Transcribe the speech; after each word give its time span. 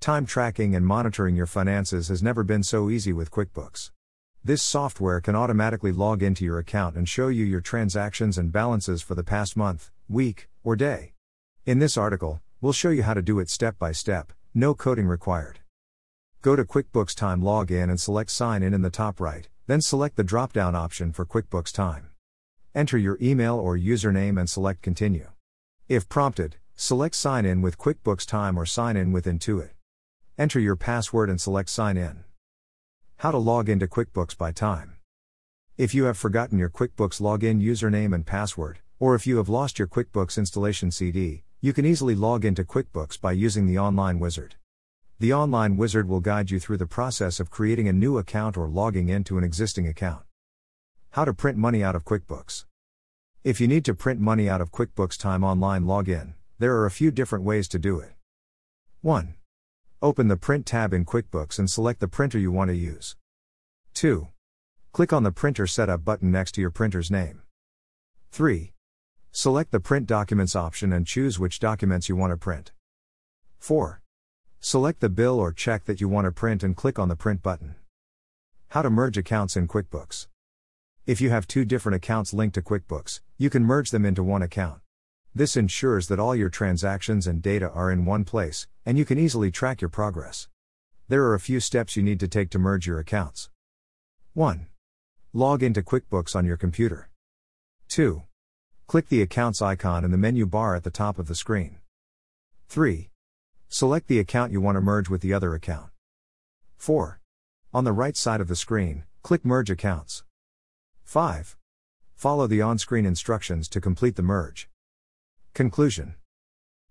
Time 0.00 0.24
tracking 0.24 0.74
and 0.74 0.86
monitoring 0.86 1.36
your 1.36 1.44
finances 1.44 2.08
has 2.08 2.22
never 2.22 2.42
been 2.42 2.62
so 2.62 2.88
easy 2.88 3.12
with 3.12 3.30
QuickBooks. 3.30 3.90
This 4.42 4.62
software 4.62 5.20
can 5.20 5.36
automatically 5.36 5.92
log 5.92 6.22
into 6.22 6.42
your 6.42 6.58
account 6.58 6.96
and 6.96 7.06
show 7.06 7.28
you 7.28 7.44
your 7.44 7.60
transactions 7.60 8.38
and 8.38 8.50
balances 8.50 9.02
for 9.02 9.14
the 9.14 9.22
past 9.22 9.58
month, 9.58 9.90
week, 10.08 10.48
or 10.64 10.74
day. 10.74 11.12
In 11.66 11.80
this 11.80 11.98
article, 11.98 12.40
we'll 12.62 12.72
show 12.72 12.88
you 12.88 13.02
how 13.02 13.12
to 13.12 13.20
do 13.20 13.40
it 13.40 13.50
step 13.50 13.78
by 13.78 13.92
step, 13.92 14.32
no 14.54 14.72
coding 14.72 15.06
required. 15.06 15.60
Go 16.40 16.56
to 16.56 16.64
QuickBooks 16.64 17.14
Time 17.14 17.42
Login 17.42 17.90
and 17.90 18.00
select 18.00 18.30
Sign 18.30 18.62
In 18.62 18.72
in 18.72 18.80
the 18.80 18.88
top 18.88 19.20
right, 19.20 19.50
then 19.66 19.82
select 19.82 20.16
the 20.16 20.24
drop 20.24 20.54
down 20.54 20.74
option 20.74 21.12
for 21.12 21.26
QuickBooks 21.26 21.74
Time. 21.74 22.08
Enter 22.74 22.96
your 22.96 23.18
email 23.20 23.56
or 23.56 23.76
username 23.76 24.40
and 24.40 24.48
select 24.48 24.80
Continue. 24.80 25.28
If 25.90 26.08
prompted, 26.08 26.56
select 26.74 27.16
Sign 27.16 27.44
In 27.44 27.60
with 27.60 27.76
QuickBooks 27.76 28.24
Time 28.24 28.58
or 28.58 28.64
Sign 28.64 28.96
In 28.96 29.12
with 29.12 29.26
Intuit. 29.26 29.72
Enter 30.40 30.58
your 30.58 30.74
password 30.74 31.28
and 31.28 31.38
select 31.38 31.68
Sign 31.68 31.98
In. 31.98 32.24
How 33.18 33.30
to 33.30 33.36
log 33.36 33.68
into 33.68 33.86
QuickBooks 33.86 34.38
by 34.38 34.52
time. 34.52 34.96
If 35.76 35.94
you 35.94 36.04
have 36.04 36.16
forgotten 36.16 36.58
your 36.58 36.70
QuickBooks 36.70 37.20
login 37.20 37.60
username 37.62 38.14
and 38.14 38.24
password, 38.24 38.78
or 38.98 39.14
if 39.14 39.26
you 39.26 39.36
have 39.36 39.50
lost 39.50 39.78
your 39.78 39.86
QuickBooks 39.86 40.38
installation 40.38 40.90
CD, 40.90 41.42
you 41.60 41.74
can 41.74 41.84
easily 41.84 42.14
log 42.14 42.46
into 42.46 42.64
QuickBooks 42.64 43.20
by 43.20 43.32
using 43.32 43.66
the 43.66 43.78
online 43.78 44.18
wizard. 44.18 44.54
The 45.18 45.34
online 45.34 45.76
wizard 45.76 46.08
will 46.08 46.20
guide 46.20 46.50
you 46.50 46.58
through 46.58 46.78
the 46.78 46.86
process 46.86 47.38
of 47.38 47.50
creating 47.50 47.86
a 47.86 47.92
new 47.92 48.16
account 48.16 48.56
or 48.56 48.66
logging 48.66 49.10
into 49.10 49.36
an 49.36 49.44
existing 49.44 49.86
account. 49.86 50.22
How 51.10 51.26
to 51.26 51.34
print 51.34 51.58
money 51.58 51.84
out 51.84 51.94
of 51.94 52.06
QuickBooks. 52.06 52.64
If 53.44 53.60
you 53.60 53.68
need 53.68 53.84
to 53.84 53.94
print 53.94 54.20
money 54.20 54.48
out 54.48 54.62
of 54.62 54.72
QuickBooks 54.72 55.18
Time 55.18 55.44
Online 55.44 55.84
Login, 55.84 56.32
there 56.58 56.76
are 56.76 56.86
a 56.86 56.90
few 56.90 57.10
different 57.10 57.44
ways 57.44 57.68
to 57.68 57.78
do 57.78 58.00
it. 58.00 58.12
1. 59.02 59.34
Open 60.02 60.28
the 60.28 60.36
Print 60.38 60.64
tab 60.64 60.94
in 60.94 61.04
QuickBooks 61.04 61.58
and 61.58 61.70
select 61.70 62.00
the 62.00 62.08
printer 62.08 62.38
you 62.38 62.50
want 62.50 62.70
to 62.70 62.74
use. 62.74 63.16
2. 63.92 64.28
Click 64.92 65.12
on 65.12 65.24
the 65.24 65.30
Printer 65.30 65.66
Setup 65.66 66.06
button 66.06 66.30
next 66.30 66.52
to 66.52 66.62
your 66.62 66.70
printer's 66.70 67.10
name. 67.10 67.42
3. 68.32 68.72
Select 69.30 69.72
the 69.72 69.78
Print 69.78 70.06
Documents 70.06 70.56
option 70.56 70.90
and 70.90 71.06
choose 71.06 71.38
which 71.38 71.60
documents 71.60 72.08
you 72.08 72.16
want 72.16 72.30
to 72.30 72.38
print. 72.38 72.72
4. 73.58 74.00
Select 74.58 75.00
the 75.00 75.10
bill 75.10 75.38
or 75.38 75.52
check 75.52 75.84
that 75.84 76.00
you 76.00 76.08
want 76.08 76.24
to 76.24 76.32
print 76.32 76.62
and 76.62 76.74
click 76.74 76.98
on 76.98 77.08
the 77.08 77.14
Print 77.14 77.42
button. 77.42 77.74
How 78.68 78.80
to 78.80 78.88
merge 78.88 79.18
accounts 79.18 79.54
in 79.54 79.68
QuickBooks. 79.68 80.28
If 81.04 81.20
you 81.20 81.28
have 81.28 81.46
two 81.46 81.66
different 81.66 81.96
accounts 81.96 82.32
linked 82.32 82.54
to 82.54 82.62
QuickBooks, 82.62 83.20
you 83.36 83.50
can 83.50 83.64
merge 83.64 83.90
them 83.90 84.06
into 84.06 84.22
one 84.22 84.40
account. 84.40 84.80
This 85.32 85.56
ensures 85.56 86.08
that 86.08 86.18
all 86.18 86.34
your 86.34 86.48
transactions 86.48 87.28
and 87.28 87.40
data 87.40 87.70
are 87.70 87.92
in 87.92 88.04
one 88.04 88.24
place, 88.24 88.66
and 88.84 88.98
you 88.98 89.04
can 89.04 89.16
easily 89.16 89.52
track 89.52 89.80
your 89.80 89.88
progress. 89.88 90.48
There 91.06 91.22
are 91.24 91.34
a 91.34 91.40
few 91.40 91.60
steps 91.60 91.94
you 91.94 92.02
need 92.02 92.18
to 92.18 92.28
take 92.28 92.50
to 92.50 92.58
merge 92.58 92.86
your 92.86 92.98
accounts. 92.98 93.48
1. 94.34 94.66
Log 95.32 95.62
into 95.62 95.82
QuickBooks 95.82 96.34
on 96.34 96.44
your 96.44 96.56
computer. 96.56 97.10
2. 97.88 98.24
Click 98.88 99.08
the 99.08 99.22
Accounts 99.22 99.62
icon 99.62 100.04
in 100.04 100.10
the 100.10 100.18
menu 100.18 100.46
bar 100.46 100.74
at 100.74 100.82
the 100.82 100.90
top 100.90 101.16
of 101.16 101.28
the 101.28 101.36
screen. 101.36 101.78
3. 102.68 103.10
Select 103.68 104.08
the 104.08 104.18
account 104.18 104.50
you 104.50 104.60
want 104.60 104.74
to 104.74 104.80
merge 104.80 105.08
with 105.08 105.20
the 105.20 105.32
other 105.32 105.54
account. 105.54 105.90
4. 106.76 107.20
On 107.72 107.84
the 107.84 107.92
right 107.92 108.16
side 108.16 108.40
of 108.40 108.48
the 108.48 108.56
screen, 108.56 109.04
click 109.22 109.44
Merge 109.44 109.70
Accounts. 109.70 110.24
5. 111.04 111.56
Follow 112.16 112.48
the 112.48 112.60
on 112.60 112.78
screen 112.78 113.06
instructions 113.06 113.68
to 113.68 113.80
complete 113.80 114.16
the 114.16 114.22
merge. 114.22 114.68
Conclusion 115.52 116.14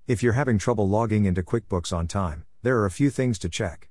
If 0.05 0.21
you're 0.21 0.33
having 0.33 0.57
trouble 0.57 0.87
logging 0.87 1.25
into 1.25 1.41
QuickBooks 1.41 1.95
on 1.95 2.07
time, 2.07 2.43
there 2.61 2.77
are 2.77 2.85
a 2.85 2.91
few 2.91 3.09
things 3.09 3.39
to 3.39 3.49
check. 3.49 3.89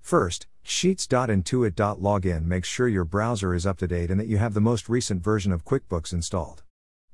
First, 0.00 0.46
sheets.intuit.login 0.62 2.44
makes 2.44 2.68
sure 2.68 2.86
your 2.86 3.06
browser 3.06 3.54
is 3.54 3.66
up 3.66 3.78
to 3.78 3.88
date 3.88 4.10
and 4.10 4.20
that 4.20 4.26
you 4.26 4.36
have 4.36 4.52
the 4.52 4.60
most 4.60 4.90
recent 4.90 5.24
version 5.24 5.52
of 5.52 5.64
QuickBooks 5.64 6.12
installed. 6.12 6.62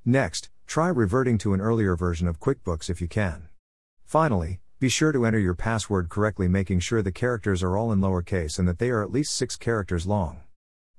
Next, 0.05 0.51
try 0.67 0.89
reverting 0.89 1.39
to 1.39 1.55
an 1.55 1.61
earlier 1.61 1.95
version 1.97 2.27
of 2.27 2.41
QuickBooks 2.41 2.91
if 2.91 3.01
you 3.01 3.07
can. 3.09 3.49
Finally, 4.05 4.61
be 4.81 4.89
sure 4.89 5.13
to 5.13 5.25
enter 5.25 5.39
your 5.39 5.55
password 5.55 6.09
correctly, 6.09 6.49
making 6.49 6.81
sure 6.81 7.03
the 7.03 7.13
characters 7.13 7.63
are 7.63 7.77
all 7.77 7.93
in 7.93 8.01
lowercase 8.01 8.59
and 8.59 8.67
that 8.67 8.81
they 8.81 8.91
are 8.91 9.03
at 9.03 9.13
least 9.13 9.35
six 9.35 9.57
characters 9.57 10.07
long. 10.07 10.41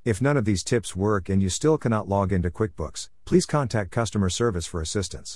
If 0.06 0.22
none 0.22 0.38
of 0.38 0.46
these 0.46 0.64
tips 0.64 0.96
work 0.96 1.28
and 1.28 1.44
you 1.44 1.50
still 1.50 1.78
cannot 1.78 2.08
log 2.08 2.32
into 2.32 2.50
QuickBooks, 2.50 3.10
please 3.26 3.46
contact 3.46 3.92
customer 3.92 4.30
service 4.30 4.66
for 4.66 4.82
assistance. 4.82 5.36